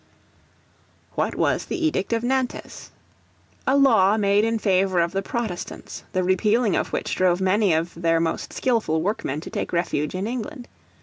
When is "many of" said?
7.39-7.93